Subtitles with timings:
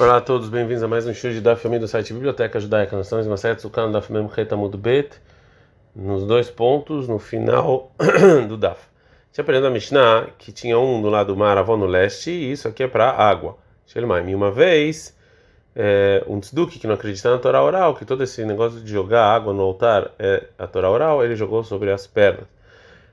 [0.00, 2.96] Olá a todos, bem-vindos a mais um show de Daf Yomi do site Biblioteca Judaica.
[2.96, 5.20] Nós estamos em Maset Sukan Daf Mem Retamud Bet,
[5.94, 7.92] nos dois pontos, no final
[8.48, 8.80] do Daf.
[9.32, 12.52] Tinha aprendido a Mishnah que tinha um do lado do mar, avó no leste, e
[12.52, 13.58] isso aqui é para água.
[13.94, 15.14] E uma vez,
[15.76, 19.26] é, um tzeduk que não acredita na Torá oral, que todo esse negócio de jogar
[19.26, 22.46] água no altar é a Torá oral, ele jogou sobre as pernas.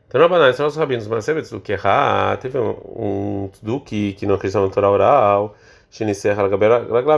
[0.08, 1.74] Então, não são os rabinos, mas tzeduk
[2.42, 5.56] teve um tzeduk que não acreditava na Torá oral,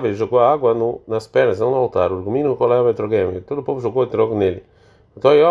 [0.07, 2.11] ele jogou água no, nas pernas, não no altar.
[2.11, 3.41] O Gumino colava etrogem.
[3.41, 4.63] Todo o povo jogou etrog nele.
[5.15, 5.43] Então, e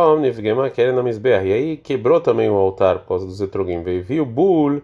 [1.52, 3.82] aí quebrou também o altar por causa dos etrogim.
[3.82, 4.80] Veio bul,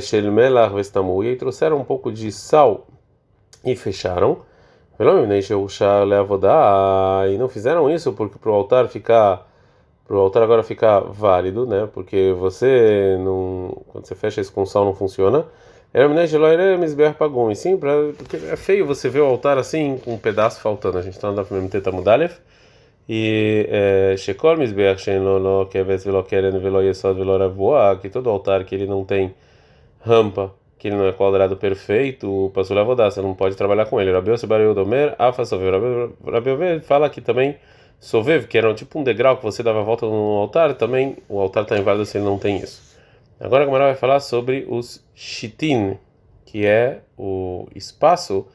[0.00, 1.24] shelmelach vestamu.
[1.24, 2.86] E aí trouxeram um pouco de sal
[3.64, 4.38] e fecharam.
[5.00, 5.04] E
[7.38, 9.46] não fizeram isso porque para o altar ficar
[10.06, 11.86] para o altar agora ficar válido, né?
[11.92, 15.44] Porque você não quando você fecha isso com sal não funciona.
[15.92, 20.98] E sim, pra, porque é feio você ver o altar assim, com um pedaço faltando.
[20.98, 22.34] A gente está no Teta Mudalev.
[23.08, 23.66] E
[24.18, 28.74] Shekol Mizbeach Shen Lo Keves Velo Keren Velo Yesod Velo Ravoa, que todo altar que
[28.74, 29.34] ele não tem
[30.04, 33.98] rampa, que ele não é quadrado perfeito, passou a vodar, você não pode trabalhar com
[33.98, 34.12] ele.
[34.12, 34.74] Rabeu Sebareu
[35.18, 36.12] Afa Sovev.
[36.26, 37.56] Rabeu fala que também
[37.98, 41.40] Sovev, que era tipo um degrau que você dava a volta no altar, também o
[41.40, 42.87] altar está inválido se ele não tem isso.
[43.40, 45.96] Agora a Gamara vai falar sobre os shitin,
[46.44, 48.46] que é o espaço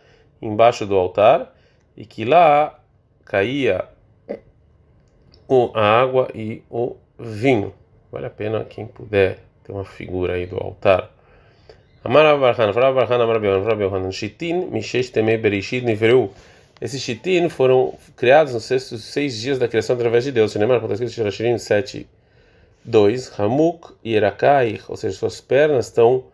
[0.41, 1.55] embaixo do altar
[1.95, 2.79] e que lá
[3.23, 3.85] caía
[5.73, 7.73] a água e o vinho.
[8.11, 11.09] Vale a pena quem puder ter uma figura aí do altar.
[16.81, 20.51] Esses shitin foram criados nos seis dias da criação através de Deus.
[20.51, 20.77] Você lembra?
[20.77, 22.05] Aconteceu isso em Shirin 7
[22.85, 23.39] 2.
[23.39, 26.25] Hamuk e Erakai, ou seja, suas pernas estão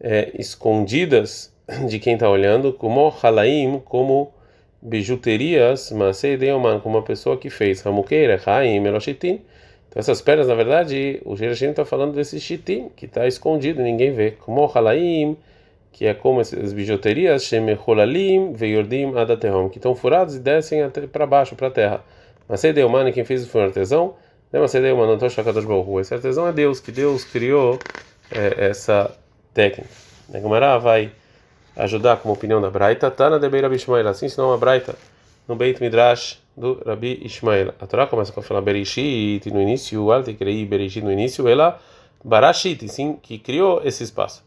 [0.00, 1.52] é, escondidas
[1.88, 4.32] de quem está olhando, como Halaim, como
[4.80, 6.22] bijuterias, mas
[6.82, 9.42] como uma pessoa que fez Hamukeira, Haim, Meloshitin.
[9.88, 14.12] Então, essas pernas, na verdade, o Gerashim está falando desse chitim, que está escondido, ninguém
[14.12, 14.32] vê.
[14.32, 15.36] Como Halaim,
[15.90, 21.26] que é como essas bijuterias, Shemeholalim, Veyordim, Adatehom, que estão furados e descem até para
[21.26, 22.04] baixo, para a terra.
[22.46, 24.14] Mas Deuman, quem fez foi um artesão.
[26.00, 27.78] Esse artesão é Deus, que Deus criou
[28.30, 29.14] é, essa
[29.52, 29.90] técnica.
[30.32, 31.12] A Gemara vai
[31.76, 34.94] ajudar como opinião da Braita, tá na Debei Rabi Ishmael, assim senão a Braita
[35.46, 37.74] no Beit Midrash do Rabi Ishmael.
[37.80, 41.46] A Torá começa com a falar Bereshit no início, o Alte crei Bereshit no início,
[41.48, 41.80] ela
[42.24, 44.42] Barashit, sim, que criou esse espaço.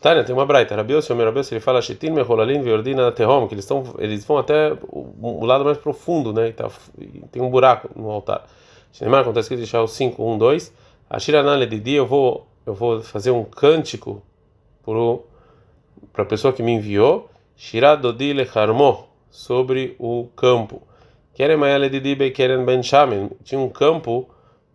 [0.00, 1.10] Tânia, tem uma braita, o Rabios,
[1.52, 5.62] ele fala Shitin, Meholalin, Veordina, Tehom, que eles estão, eles vão até o, o, lado
[5.62, 6.52] mais profundo, né?
[6.52, 6.70] Tá,
[7.30, 8.46] tem um buraco no altar.
[8.92, 10.72] Shneimar, como está escrito em Shaul 5, 1, 2,
[11.08, 14.22] Ashiranale de dia eu vou, eu vou fazer um cântico
[16.12, 20.82] para a pessoa que me enviou, Shiradodile Harmo, sobre o campo.
[21.34, 24.28] Keremayale de Dibe Keren Ben Shamen, tinha um campo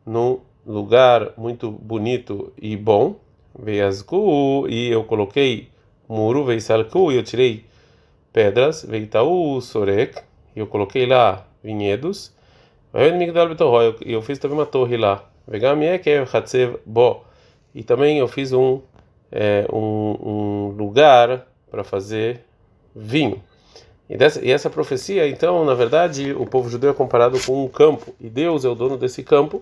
[0.06, 3.16] num lugar muito bonito e bom,
[3.58, 5.70] Veiasku, e eu coloquei
[6.08, 7.66] muro, Veisalku, e eu tirei
[8.34, 10.22] pedras, Veitaú Sorek,
[10.56, 12.35] e eu coloquei lá vinhedos,
[14.06, 15.30] e eu fiz também uma torre lá.
[17.74, 18.80] E também eu fiz um,
[19.30, 22.40] é, um, um lugar para fazer
[22.96, 23.44] vinho.
[24.10, 27.68] E, dessa, e essa profecia, então, na verdade, o povo judeu é comparado com um
[27.68, 28.16] campo.
[28.18, 29.62] E Deus é o dono desse campo.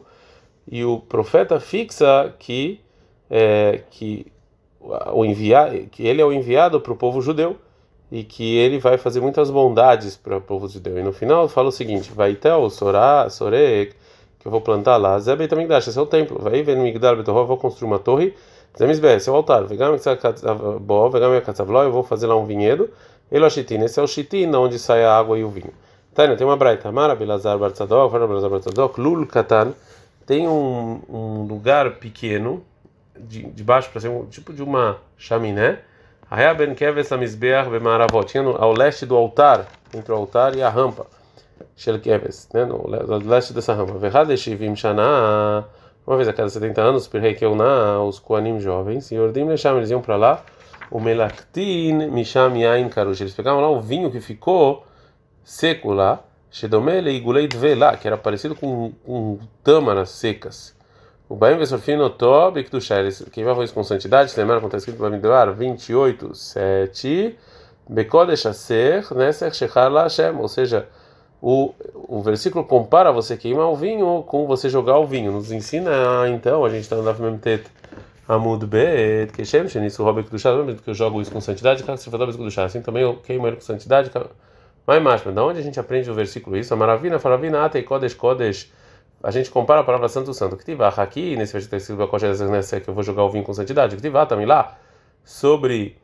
[0.71, 2.79] E o profeta fixa que,
[3.31, 4.27] é, que,
[4.79, 7.57] o enviar, que ele é o enviado para o povo judeu
[8.13, 10.99] e que ele vai fazer muitas bondades para o povo judeu.
[10.99, 13.95] E no final fala o seguinte: vai ter o Sorá, Sorek,
[14.39, 15.17] que eu vou plantar lá.
[15.19, 16.37] Zebei também dá, esse é o templo.
[16.39, 18.35] Vai ver no Migdal Betoró, vou construir uma torre.
[18.77, 19.65] Zemizbe, esse é o altar.
[19.65, 22.87] Vegam eu vou fazer lá um vinhedo.
[23.31, 25.73] Elochitin, esse é o chitin, onde sai a água e o vinho.
[26.13, 26.91] Tânia, tem uma braita.
[26.91, 29.73] Mara Belazar Bartzadok, Fara Belazar Bartzadok, Lul Katan.
[30.23, 32.63] Tem um, um lugar pequeno,
[33.19, 35.79] de, de baixo para cima, tipo de uma chaminé
[36.57, 41.05] ben Keves Amizbeach Bemaravot, tinha ao leste do altar, entre o altar e a rampa,
[41.75, 42.87] Shel Keves, né, no
[43.25, 43.93] leste dessa rampa.
[43.97, 45.65] Verradeshivim Shana,
[46.05, 49.89] uma vez a cada 70 anos, Pirrei Keuna, os Koanim jovens, e Ordim Lesham, eles
[49.89, 50.43] iam para lá,
[50.91, 54.85] o Melaktin Misham Yain Karush, eles pegavam lá o vinho que ficou
[55.43, 56.19] seco lá,
[56.51, 60.75] Shedomele e Gulei Dvela, que era parecido com, com tâmaras secas.
[61.29, 64.77] O Baim Vesorfino Tob Ktusheres, quem vai fazer isso com santidade, se lembra quando está
[64.77, 67.37] escrito no Bamidoar 28, 7,
[67.89, 70.87] Bekodesh Aser, Neser Shechar La Hashem, ou seja,
[71.41, 75.31] o, o versículo compara você queimar o vinho com você jogar o vinho.
[75.31, 75.91] Nos ensina,
[76.29, 77.65] então, a gente está no Daf Memtet
[78.27, 80.51] Amud Bet, que Shem, Shenisu Robek do Chá,
[80.83, 83.47] que eu jogo isso com santidade, que se for do chá, assim também eu queimo
[83.47, 84.11] ele com santidade.
[84.85, 86.73] Mas mais, da onde a gente aprende o versículo isso?
[86.73, 88.71] A maravilha, faravina, ate kodesh kodesh.
[89.23, 90.57] A gente compara a palavra santo santo.
[90.57, 93.95] Tiver aqui, nesse versículo que eu vou jogar o vinho com santidade.
[93.95, 94.77] Tiver também lá,
[95.23, 95.97] sobre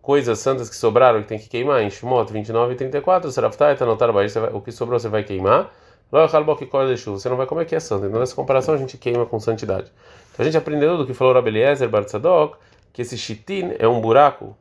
[0.00, 4.08] coisas santas que sobraram que tem que queimar, em Shemot 29 e 34, Seraftai, anotar
[4.54, 5.74] o que sobrou você vai queimar.
[6.12, 8.06] Você não vai comer que é santo.
[8.06, 9.92] Então, nessa comparação, a gente queima com santidade.
[10.32, 12.56] Então, a gente aprendeu do que falou Rabeliezer Bartzadok,
[12.92, 14.56] que esse chitin é um buraco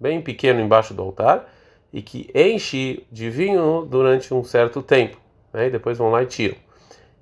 [0.00, 1.48] bem pequeno embaixo do altar
[1.92, 5.16] e que enche de vinho durante um certo tempo.
[5.52, 5.68] Né?
[5.68, 6.65] E depois vão lá e tiram.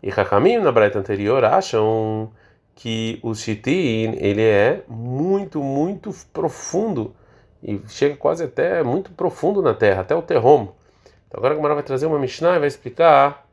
[0.04, 2.30] E Hakamim, na braita anterior, acham
[2.74, 7.16] que o chitin ele é muito, muito profundo
[7.62, 10.68] e chega quase até muito profundo na terra, até o terrom.
[11.26, 13.46] Então agora a Gemara vai trazer uma Mishnah e vai explicar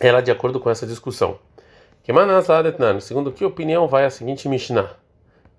[0.00, 1.38] ela de acordo com essa discussão.
[3.00, 4.96] Segundo que opinião vai a seguinte Mishnah?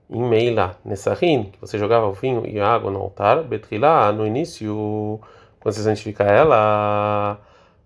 [0.10, 4.28] Em Meila, Nessahin, que você jogava o vinho e a água no altar, Betrilá, no
[4.28, 5.22] início,
[5.62, 7.40] quando você santifica ela,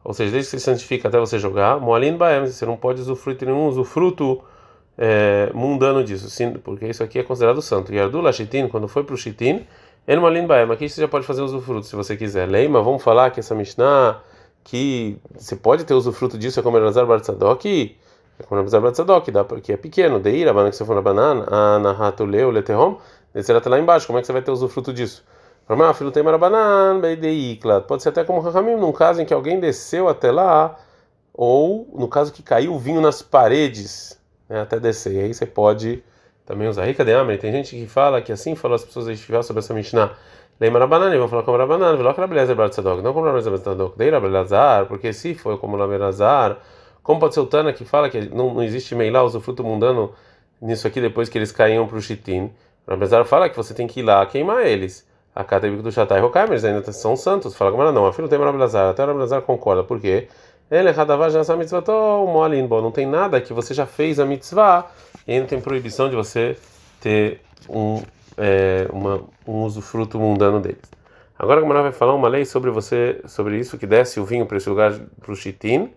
[0.03, 3.38] ou seja, desde que você santifica até você jogar, Moalin Baem, você não pode usufruir
[3.41, 4.41] nenhum usufruto
[4.97, 7.94] é, mundano disso, sim, porque isso aqui é considerado santo.
[7.94, 9.65] E Ardula Shitin, quando foi para o Shitin,
[10.07, 12.47] Elmalin Baem, aqui você já pode fazer usufruto se você quiser.
[12.47, 14.19] Leima, vamos falar que essa Mishnah,
[14.63, 17.95] que você pode ter usufruto disso, é como Elazar Bartzadok,
[18.38, 20.19] é como Elazar Bartzadok, dá porque é pequeno.
[20.19, 22.97] Deira, mas que você for na banana, Anahatuleu, Leterrom,
[23.33, 25.23] descer até lá embaixo, como é que você vai ter usufruto disso?
[25.95, 27.00] Filho tem marabanan,
[27.88, 30.75] Pode ser até como Rahamim, num caso em que alguém desceu até lá,
[31.33, 34.19] ou no caso que caiu o vinho nas paredes
[34.50, 35.13] né, até descer.
[35.13, 36.04] E aí você pode
[36.45, 36.86] também usar.
[36.86, 39.74] Rica de Amri, tem gente que fala que assim falou as pessoas estiver sobre essa
[39.74, 40.12] Mishnah.
[40.60, 44.86] Lembra banana, vão falar como Rabanana, viló Rabelezer Bartzadok, não como Rabelezer Bartzadok, dei Rabelazar,
[44.86, 46.60] porque se foi como Rabelazar,
[47.01, 50.13] como pode ser o Tana que fala que não, não existe meilá, fruto mundano
[50.62, 52.51] nisso aqui depois que eles caíam para o Chitim.
[52.88, 55.07] Rabelazar fala que você tem que ir lá queimar eles.
[55.35, 57.56] A Katebic do Shatai Rokai, eles ainda são santos.
[57.56, 60.27] Fala como não, a filho tem Rabelazar, até Rabelazar concorda, por quê?
[60.71, 60.89] Ele
[62.69, 64.88] não tem nada que você já fez a mitzvah
[65.27, 66.57] e não tem proibição de você
[67.00, 68.01] ter um,
[68.38, 70.81] é, uma, um usufruto mundano deles.
[71.38, 74.45] Agora a Gamara vai falar uma lei sobre você, sobre isso que desce o vinho
[74.45, 75.91] para esse lugar, para o chitim,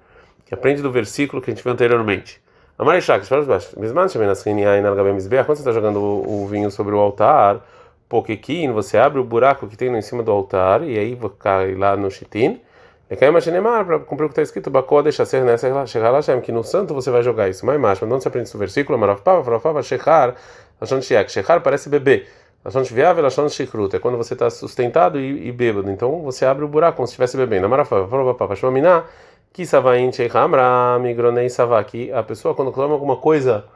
[0.45, 2.41] que aprende do versículo que a gente viu anteriormente.
[2.79, 3.71] Amar Ishak, para baixo.
[3.75, 7.65] Quando você está jogando o vinho sobre o altar,
[8.09, 11.97] pokekin, você abre o buraco que tem em cima do altar e aí cai lá
[11.97, 12.61] no chitim.
[13.09, 16.65] É que para cumprir o que está escrito, Bakodesh Aser Neser Shechar Hashem, que no
[16.65, 17.65] santo você vai jogar isso.
[17.65, 18.99] Mas mais, onde você aprende esse versículo?
[18.99, 20.35] Marafpava, Farafava, Shechar,
[20.81, 21.31] Lashon Shiak.
[21.31, 22.27] Shechar parece bebê.
[22.65, 23.95] Lashon Shviav, Lashon Shikrut.
[23.95, 25.89] É quando você está sustentado e, e bêbado.
[25.89, 27.69] Então você abre o buraco como se estivesse bebendo.
[27.69, 29.05] Marafava, Farafava, Shvaminá,
[29.53, 32.11] Kisavain Shechamra, Migronei Savaki.
[32.13, 33.67] A pessoa, quando clama alguma coisa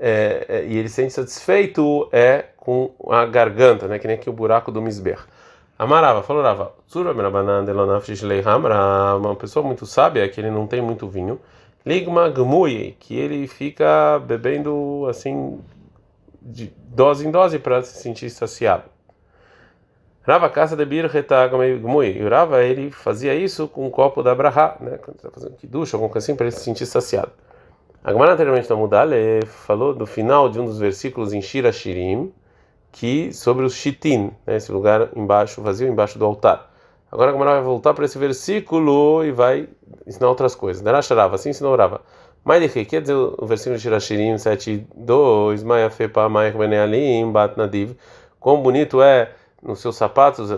[0.00, 3.98] é, é, e ele se sente satisfeito, é com a garganta, né?
[3.98, 5.18] que nem aqui o buraco do Misber.
[5.78, 6.72] Amarava, falou Rava,
[9.16, 11.40] uma pessoa muito sábia, que ele não tem muito vinho,
[11.84, 15.60] ligma gmui, que ele fica bebendo assim,
[16.40, 18.84] de dose em dose para se sentir saciado.
[20.22, 21.10] Rava casa de bir
[21.82, 25.56] gmui, e Rava ele fazia isso com um copo da braha, né, quando está fazendo
[25.56, 27.32] kiddush, alguma coisa assim, para ele se sentir saciado.
[28.02, 32.32] A Gemara anteriormente na Mudale falou do final de um dos versículos em Shira Shirim,
[32.94, 36.70] que sobre os chitin, né, esse lugar embaixo, vazio embaixo do altar.
[37.10, 39.68] Agora a Gamara vai voltar para esse versículo e vai
[40.06, 40.80] ensinar outras coisas.
[40.80, 42.00] Darasharava, assim ensinou Rava.
[42.60, 47.96] De quer dizer o versículo de Shirashirim 7:2, Maia fepa maia benealim bat nadiv.
[48.38, 50.52] Quão bonito é nos seus sapatos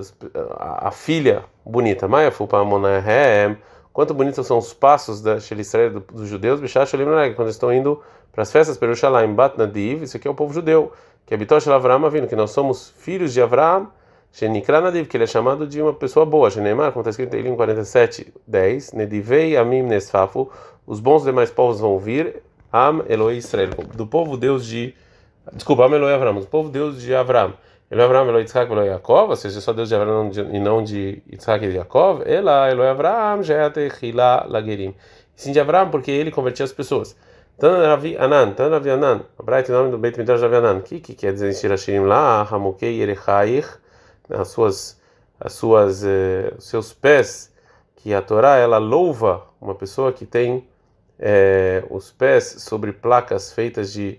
[0.58, 2.06] a, a filha bonita.
[2.06, 3.56] Maia fupa monahem.
[3.96, 6.60] Quanto bonitos são os passos da Shelisrael dos judeus,
[7.34, 7.98] quando estão indo
[8.30, 10.02] para as festas Perushalayim bat nadiv.
[10.02, 10.92] Isso aqui é o povo judeu
[11.24, 13.90] que habitou Shel vindo, que nós somos filhos de Avram,
[14.30, 16.50] Shenikra Nadiv, que ele é chamado de uma pessoa boa.
[16.50, 20.50] Sheneimar, como está escrito em Elim 47, 10, Nedivei Amim Nesfafu,
[20.86, 24.94] os bons demais povos vão vir, Am Eloi Israel, do povo Deus de.
[25.54, 27.54] Desculpa, Am Eloi Avram, do povo Deus de Avram.
[27.88, 31.22] Eloi Avram, Eloi Yitzhak, Eloi Yaakov, ou seja, só Deus de Avram e não de
[31.30, 32.22] Yitzhak e de Yaakov.
[32.26, 34.94] Ela, Eloi Avram, Jeate Hila Lagerim.
[35.36, 37.14] Sim de Avram, porque ele convertia as pessoas.
[37.58, 40.78] Tana Ravi Anan, Tana Ravi Anan, Abraita o nome do Beit Midrash Ravi Anan.
[40.78, 42.42] O que, que quer dizer em Shirashirim lá?
[42.42, 43.68] Hamukei Yerechaich,
[44.28, 45.00] as suas,
[45.38, 47.52] as suas, eh, seus pés,
[47.96, 50.66] que a Torá ela louva uma pessoa que tem
[51.18, 54.18] eh, os pés sobre placas feitas de,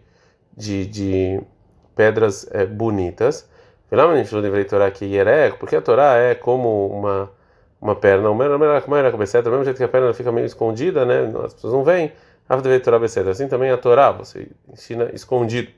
[0.55, 1.41] de, de
[1.95, 3.47] pedras bonitas.
[5.57, 7.29] Porque a Torá é como uma
[7.79, 10.45] uma perna, uma, uma, uma, uma cabeça, do mesmo jeito que a perna fica meio
[10.45, 11.31] escondida, né?
[11.45, 12.11] As pessoas não veem
[12.99, 13.31] Beseda.
[13.31, 15.69] Assim também a Torá, você ensina escondido.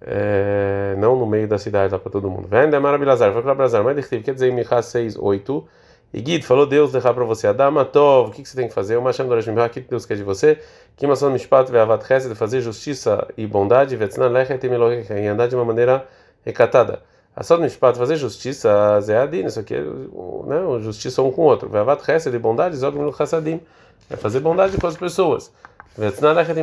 [0.00, 2.46] É, não no meio da cidade lá para todo mundo.
[2.48, 5.68] Vem Demar Abilazar, foi para Abilazar, mas quer dizer Michá 6, 8.
[6.12, 7.48] E Guido falou Deus deixar para você.
[7.48, 8.96] Adama Tov, o que, que você tem que fazer?
[8.96, 10.60] O Mashem Doresh Mimha, o que Deus quer de você?
[10.96, 15.56] Que Mason Mishpat Ve'avat de fazer justiça e bondade, Vetznan Lechet e e andar de
[15.56, 16.06] uma maneira
[16.44, 17.02] recatada.
[17.36, 21.68] A só Mishpat, fazer justiça, Zeadin, isso aqui é né, justiça um com o outro.
[21.68, 23.60] Ve'avat Chesed, de bondade, Zog Milu Chassadim,
[24.08, 25.52] é fazer bondade com as pessoas.
[25.96, 26.58] Vetznan Lechet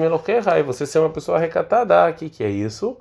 [0.59, 2.97] e você ser uma pessoa recatada, o que, que é isso?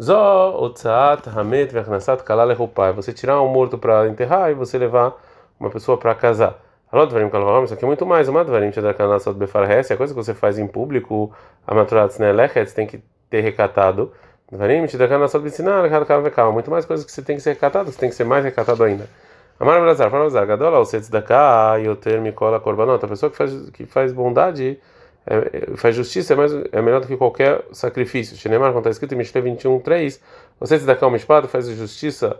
[0.00, 2.56] Zó, Otsaat, Hamet, Vechnasat, Kalale
[2.94, 5.14] Você tirar um morto para enterrar e você levar
[5.58, 6.60] uma pessoa para casar.
[6.90, 8.28] Alô, Dvarim Kalvaram, isso aqui é muito mais.
[8.28, 11.32] Uma Dvarim Shadakanassot Befarhes, é coisa que você faz em público,
[11.66, 14.12] a Maturat Nelechet, tem que ter recatado.
[16.52, 18.82] Muito mais coisas que você tem que ser recatado, você tem que ser mais recatado
[18.82, 19.08] ainda.
[19.60, 23.84] Amar Brazar, fala Brazar, Gadola, o Setzdaka, Yoter Mikola Korbanot, a pessoa que faz, que
[23.84, 24.78] faz bondade,
[25.26, 28.36] é, faz justiça, é, mais, é melhor do que qualquer sacrifício.
[28.36, 30.20] Shinemar, quando está escrito em Mishle 21, 3,
[30.60, 32.38] o Setzdaka, uma espada, faz justiça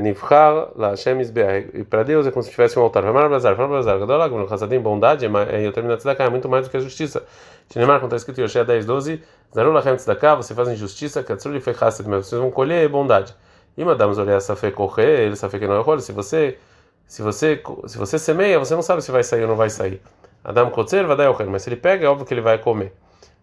[0.00, 3.02] Nivchar la Hashem E para Deus é como se tivesse um altar.
[3.02, 6.66] Vai Bazar, fala Bazar, Gadolag, no Hasadim, bondade, e eu termino a é muito mais
[6.66, 7.22] do que a justiça.
[7.70, 9.22] Shinemar, quando está escrito em Yoshé 10, 12,
[9.54, 13.34] Zaru Lachem Tzedakah, você faz injustiça, Katsur e Fechasset, mas vocês vão colher bondade.
[13.76, 16.58] E Madame Zolé Safé correr, ele Safé que não é se você
[17.06, 20.00] se você se você semeia, você não sabe se vai sair ou não vai sair.
[20.42, 22.92] Adam Kotzer vai dar mas se ele pega, é óbvio que ele vai comer.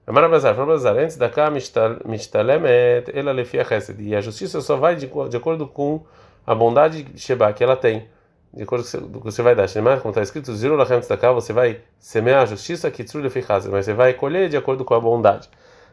[0.07, 4.01] Amar Bazar, fala Bazar, antes da cá, Mishtalemet, ela lefia chesed.
[4.01, 6.01] E a justiça só vai de, de acordo com
[6.45, 8.07] a bondade Sheba que ela tem.
[8.53, 9.67] De acordo com o que você vai dar.
[9.67, 13.83] Shemar, como está escrito, Ziru Lachem cá, você vai semear a justiça, Kitsur lefia mas
[13.83, 15.49] você vai colher de acordo com a bondade.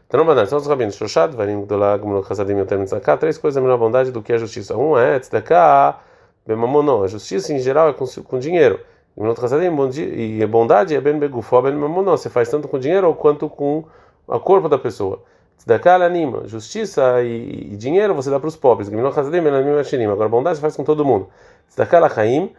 [0.07, 3.77] Então, banal, são os rabinos, Shoshad, Varim, Dolag, Mulok, Hasadim, Yotem, Tzedakah, três coisas melhor
[3.77, 4.77] bondade do que a justiça.
[4.77, 5.99] Um é Tzedakah,
[6.47, 7.03] Bemamonon.
[7.03, 8.79] A justiça em geral é com, com dinheiro.
[9.17, 12.15] E a bondade é Ben Begufó, Ben Mamonon.
[12.15, 13.83] Você faz tanto com dinheiro quanto com
[14.27, 15.23] o corpo da pessoa.
[15.57, 18.89] Tzedakah anima, justiça e, e, dinheiro você dá para os pobres.
[18.91, 21.27] Agora, bondade faz com todo mundo.
[21.69, 22.53] Tzedakah lachaim,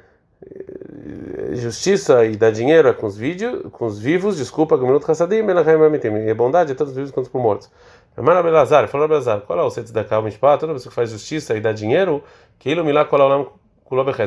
[0.44, 6.73] eh, justiça e dar dinheiro é com os vídeos, com os vivos, desculpa, e bondade
[6.73, 7.70] é tanto os vivos quanto os mortos.
[8.16, 11.54] Amar Abelazar, falou Abelazar, qual é o sete da calma toda pessoa que faz justiça
[11.54, 12.23] e dá dinheiro,
[12.58, 13.50] que ele milá colam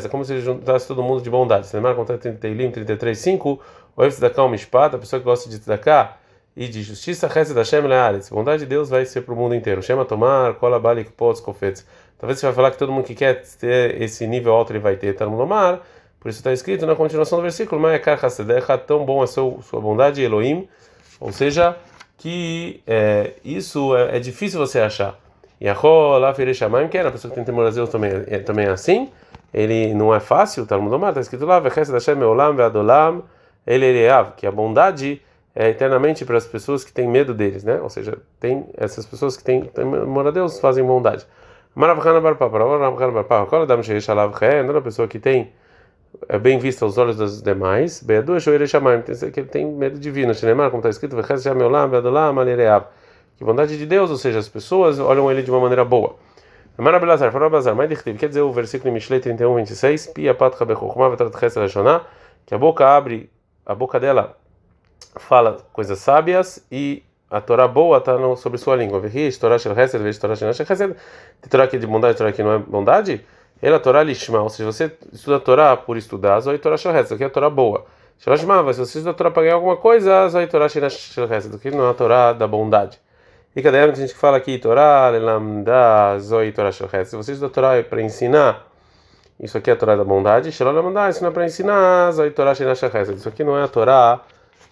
[0.06, 1.68] é como se juntasse todo mundo de bondade.
[1.68, 3.60] Você lembra contra 33, 33, 5,
[3.96, 6.18] o Efes da calma a pessoa que gosta de tzedakah,
[6.60, 8.30] e de justiça, Hesed Hashem Learetz.
[8.30, 9.82] Bondade de Deus vai ser para o mundo inteiro.
[9.82, 11.88] Chama tomar, cola balik pots kofetz.
[12.18, 14.98] Talvez você vai falar que todo mundo que quer ter esse nível alto ele vai
[14.98, 15.50] ter Talmud
[16.20, 18.20] Por isso está escrito na continuação do versículo: Ma'ekar
[18.86, 20.68] tão bom a sua, bondade, Elohim.
[21.22, 21.78] Ou seja,
[22.18, 25.18] que é, isso é, é, difícil você achar.
[25.62, 28.72] Yahó, lá que era a pessoa que tem temor a Deus também, é, também é
[28.72, 29.10] assim.
[29.54, 33.24] Ele não é fácil, Talmud Lomar, está escrito lá: Vechesed Hashem Ve'adolam,
[33.66, 35.22] Ele Ereav, que a bondade
[35.56, 37.80] é, eternamente para as pessoas que têm medo deles, né?
[37.82, 41.26] Ou seja, tem essas pessoas que têm temor a Deus fazem bondade.
[41.76, 45.52] Maravachana barpá, maravachana barpá, qual dá é uma pessoa que tem
[46.28, 50.34] é bem vista aos olhos dos demais, beadu shoire chamar, que ele tem medo divino,
[50.34, 52.88] Shinemar, como está escrito, vechaz jameolam, beadolam, alereab.
[53.38, 56.16] Que bondade de Deus, ou seja, as pessoas olham ele de uma maneira boa.
[56.78, 61.38] Marabelazar, Farabazar, mais quer dizer o versículo em Mishlei 31, 26, Pia pat chabechokhma vetrat
[61.38, 62.02] chesed
[62.46, 63.30] que a boca abre,
[63.66, 64.39] a boca dela
[65.18, 69.00] fala coisas sábias e a Torá boa está sobre sua língua.
[69.00, 70.96] Veja, Torá shel chesed, veja Torá shel chesed.
[71.42, 73.24] Tem Torá aqui de bondade, Torá aqui não é bondade?
[73.62, 77.14] Ela Torá lishma, ou seja, você estuda a Torá por estudar, zoi Torá shel chesed,
[77.14, 77.86] aqui é a Torá boa.
[78.18, 81.56] Shel mas se você estuda a Torá para ganhar alguma coisa, zoi Torá shel chesed,
[81.56, 83.00] aqui não é a Torá da bondade.
[83.56, 87.10] E cadê a gente que fala aqui Torá, lelamda, zoi Torá shel chesed.
[87.10, 88.66] Se você estuda a Torá para ensinar,
[89.40, 92.32] isso aqui é a Torá da bondade, shel lelamda, isso não é para ensinar, zoi
[92.32, 93.16] Torá shel chesed.
[93.18, 94.22] Isso aqui não é a Torá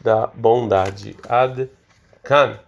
[0.03, 1.15] da bondade.
[1.29, 1.69] Ad
[2.23, 2.66] Kan.